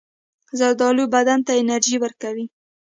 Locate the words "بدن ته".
1.15-1.51